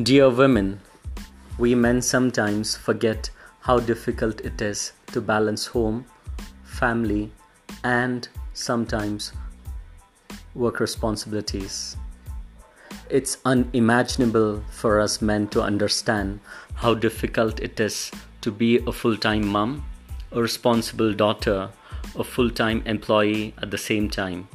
Dear 0.00 0.30
women, 0.30 0.80
we 1.58 1.74
men 1.74 2.02
sometimes 2.02 2.76
forget 2.76 3.30
how 3.62 3.80
difficult 3.80 4.40
it 4.42 4.62
is 4.62 4.92
to 5.08 5.20
balance 5.20 5.66
home, 5.66 6.06
family, 6.62 7.32
and 7.82 8.28
sometimes 8.54 9.32
work 10.54 10.78
responsibilities. 10.78 11.96
It's 13.10 13.38
unimaginable 13.44 14.62
for 14.70 15.00
us 15.00 15.20
men 15.20 15.48
to 15.48 15.62
understand 15.62 16.38
how 16.74 16.94
difficult 16.94 17.58
it 17.58 17.80
is 17.80 18.12
to 18.42 18.52
be 18.52 18.78
a 18.78 18.92
full 18.92 19.16
time 19.16 19.48
mom, 19.48 19.84
a 20.30 20.40
responsible 20.40 21.12
daughter, 21.12 21.70
a 22.16 22.22
full 22.22 22.50
time 22.50 22.84
employee 22.86 23.52
at 23.60 23.72
the 23.72 23.78
same 23.78 24.08
time. 24.08 24.46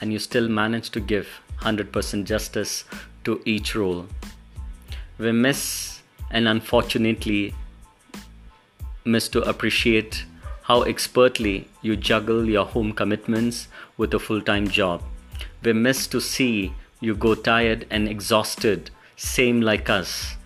And 0.00 0.12
you 0.12 0.18
still 0.18 0.48
manage 0.48 0.90
to 0.90 0.98
give 0.98 1.28
100% 1.60 2.24
justice 2.24 2.84
to 3.22 3.40
each 3.44 3.76
role. 3.76 4.06
We 5.18 5.30
miss 5.32 6.02
and 6.30 6.48
unfortunately 6.48 7.54
miss 9.04 9.28
to 9.28 9.42
appreciate 9.42 10.24
how 10.62 10.82
expertly 10.82 11.68
you 11.82 11.94
juggle 11.94 12.46
your 12.48 12.64
home 12.64 12.92
commitments 12.92 13.68
with 13.96 14.14
a 14.14 14.18
full 14.18 14.40
time 14.40 14.66
job. 14.66 15.02
We 15.62 15.72
miss 15.72 16.06
to 16.08 16.20
see 16.20 16.72
you 17.00 17.14
go 17.14 17.34
tired 17.34 17.86
and 17.90 18.08
exhausted, 18.08 18.90
same 19.16 19.60
like 19.60 19.90
us. 19.90 20.36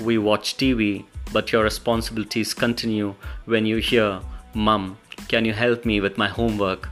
We 0.00 0.16
watch 0.16 0.56
TV, 0.56 1.04
but 1.32 1.52
your 1.52 1.64
responsibilities 1.64 2.54
continue 2.54 3.14
when 3.44 3.66
you 3.66 3.78
hear, 3.78 4.20
Mum, 4.54 4.96
can 5.28 5.44
you 5.44 5.52
help 5.52 5.84
me 5.84 6.00
with 6.00 6.16
my 6.16 6.28
homework? 6.28 6.88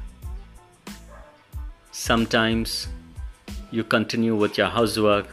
Sometimes 1.92 2.88
you 3.70 3.84
continue 3.84 4.34
with 4.34 4.58
your 4.58 4.68
housework 4.68 5.28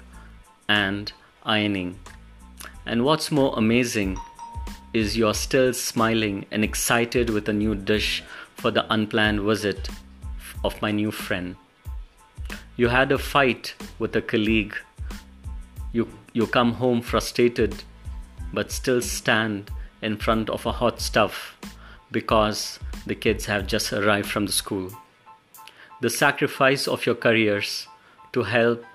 and 0.69 1.11
ironing. 1.47 1.97
And 2.85 3.03
what's 3.03 3.31
more 3.31 3.53
amazing 3.57 4.17
is 4.93 5.17
you're 5.17 5.33
still 5.33 5.73
smiling 5.73 6.45
and 6.51 6.63
excited 6.63 7.29
with 7.29 7.49
a 7.49 7.53
new 7.53 7.75
dish 7.75 8.23
for 8.55 8.71
the 8.71 8.91
unplanned 8.93 9.41
visit 9.41 9.89
of 10.63 10.81
my 10.81 10.91
new 10.91 11.11
friend. 11.11 11.55
You 12.75 12.89
had 12.89 13.11
a 13.11 13.17
fight 13.17 13.75
with 13.99 14.15
a 14.15 14.21
colleague. 14.21 14.75
You, 15.93 16.07
you 16.33 16.47
come 16.47 16.73
home 16.73 17.01
frustrated, 17.01 17.83
but 18.53 18.71
still 18.71 19.01
stand 19.01 19.71
in 20.01 20.17
front 20.17 20.49
of 20.49 20.65
a 20.65 20.71
hot 20.71 20.99
stuff 21.01 21.57
because 22.11 22.79
the 23.05 23.15
kids 23.15 23.45
have 23.45 23.67
just 23.67 23.91
arrived 23.93 24.29
from 24.29 24.45
the 24.45 24.51
school. 24.51 24.91
The 26.01 26.09
sacrifice 26.09 26.87
of 26.87 27.05
your 27.05 27.15
careers 27.15 27.87
to 28.33 28.43
help 28.43 28.85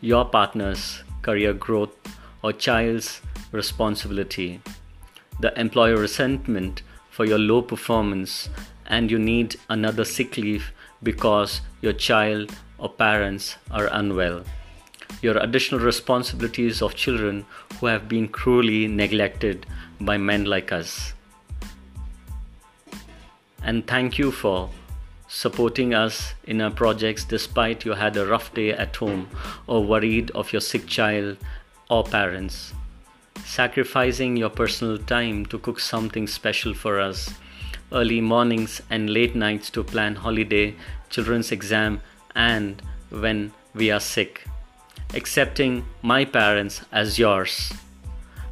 your 0.00 0.26
partner's 0.26 1.02
career 1.26 1.52
growth 1.52 1.94
or 2.42 2.52
child's 2.52 3.20
responsibility, 3.50 4.60
the 5.40 5.52
employer 5.60 5.96
resentment 5.96 6.82
for 7.10 7.24
your 7.24 7.38
low 7.38 7.60
performance, 7.60 8.48
and 8.86 9.10
you 9.10 9.18
need 9.18 9.56
another 9.68 10.04
sick 10.04 10.36
leave 10.36 10.70
because 11.02 11.60
your 11.80 11.92
child 11.92 12.52
or 12.78 12.88
parents 12.88 13.56
are 13.70 13.88
unwell. 13.90 14.44
Your 15.22 15.36
additional 15.38 15.80
responsibilities 15.80 16.80
of 16.80 16.94
children 16.94 17.44
who 17.80 17.86
have 17.86 18.08
been 18.08 18.28
cruelly 18.28 18.86
neglected 18.86 19.66
by 20.00 20.16
men 20.18 20.44
like 20.44 20.70
us. 20.72 21.14
And 23.62 23.86
thank 23.86 24.18
you 24.18 24.30
for 24.30 24.70
supporting 25.36 25.92
us 25.92 26.32
in 26.44 26.62
our 26.62 26.70
projects 26.70 27.22
despite 27.22 27.84
you 27.84 27.92
had 27.92 28.16
a 28.16 28.26
rough 28.26 28.54
day 28.54 28.70
at 28.70 28.96
home 28.96 29.28
or 29.66 29.84
worried 29.84 30.30
of 30.30 30.50
your 30.50 30.62
sick 30.62 30.86
child 30.86 31.36
or 31.90 32.02
parents. 32.02 32.72
Sacrificing 33.44 34.38
your 34.38 34.48
personal 34.48 34.96
time 34.96 35.44
to 35.44 35.58
cook 35.58 35.78
something 35.78 36.26
special 36.26 36.72
for 36.72 36.98
us, 36.98 37.34
early 37.92 38.18
mornings 38.22 38.80
and 38.88 39.10
late 39.10 39.36
nights 39.36 39.68
to 39.68 39.84
plan 39.84 40.14
holiday, 40.14 40.74
children's 41.10 41.52
exam, 41.52 42.00
and 42.34 42.80
when 43.10 43.52
we 43.74 43.90
are 43.90 44.00
sick. 44.00 44.46
Accepting 45.12 45.84
my 46.00 46.24
parents 46.24 46.80
as 46.90 47.18
yours. 47.18 47.74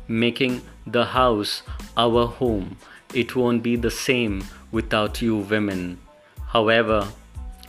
Making 0.06 0.60
the 0.86 1.06
house 1.06 1.62
our 1.96 2.26
home. 2.26 2.76
It 3.14 3.34
won't 3.34 3.62
be 3.62 3.76
the 3.76 3.90
same 3.90 4.44
without 4.70 5.22
you 5.22 5.36
women. 5.36 6.03
However, 6.54 7.08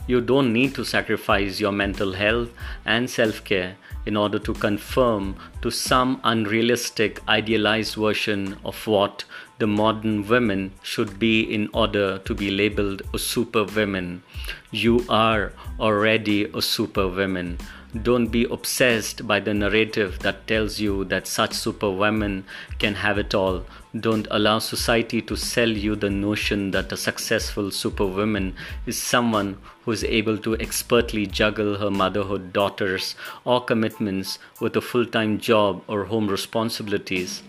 you 0.06 0.20
don't 0.20 0.52
need 0.52 0.76
to 0.76 0.84
sacrifice 0.84 1.58
your 1.58 1.72
mental 1.72 2.12
health 2.12 2.50
and 2.84 3.10
self 3.10 3.42
care 3.42 3.76
in 4.06 4.16
order 4.16 4.38
to 4.38 4.54
conform 4.54 5.34
to 5.62 5.70
some 5.72 6.20
unrealistic, 6.22 7.20
idealized 7.28 7.96
version 7.96 8.56
of 8.64 8.86
what 8.86 9.24
the 9.58 9.66
modern 9.66 10.28
women 10.28 10.70
should 10.82 11.18
be 11.18 11.40
in 11.40 11.68
order 11.74 12.18
to 12.18 12.32
be 12.32 12.50
labeled 12.50 13.02
a 13.12 13.18
super 13.18 13.64
woman. 13.64 14.22
You 14.70 15.04
are 15.08 15.52
already 15.80 16.44
a 16.44 16.62
super 16.62 17.08
woman. 17.08 17.58
Don't 18.02 18.28
be 18.28 18.44
obsessed 18.44 19.26
by 19.26 19.40
the 19.40 19.54
narrative 19.54 20.20
that 20.20 20.46
tells 20.46 20.78
you 20.78 21.04
that 21.06 21.26
such 21.26 21.54
superwomen 21.54 22.44
can 22.78 22.94
have 22.94 23.18
it 23.18 23.34
all. 23.34 23.64
Don't 24.00 24.26
allow 24.30 24.58
society 24.58 25.22
to 25.22 25.36
sell 25.36 25.68
you 25.68 25.94
the 25.94 26.10
notion 26.10 26.72
that 26.72 26.90
a 26.90 26.96
successful 26.96 27.70
superwoman 27.70 28.54
is 28.84 29.00
someone 29.00 29.58
who 29.82 29.92
is 29.92 30.02
able 30.02 30.38
to 30.38 30.56
expertly 30.58 31.26
juggle 31.26 31.76
her 31.78 31.90
motherhood, 31.90 32.52
daughters, 32.52 33.14
or 33.44 33.64
commitments 33.64 34.40
with 34.60 34.76
a 34.76 34.80
full 34.80 35.06
time 35.06 35.38
job 35.38 35.82
or 35.86 36.04
home 36.04 36.26
responsibilities. 36.28 37.42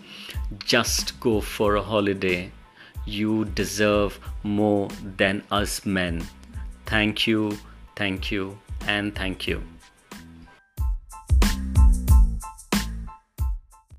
Just 0.64 1.18
go 1.18 1.40
for 1.40 1.74
a 1.74 1.82
holiday. 1.82 2.52
You 3.04 3.44
deserve 3.46 4.20
more 4.44 4.88
than 5.16 5.42
us 5.50 5.84
men. 5.84 6.26
Thank 6.86 7.26
you, 7.26 7.58
thank 7.96 8.30
you, 8.30 8.58
and 8.86 9.14
thank 9.14 9.48
you. 9.48 9.62